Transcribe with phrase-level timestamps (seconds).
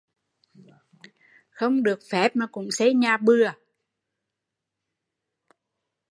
[1.49, 3.47] Không được phép mà cũng xây nhà bừa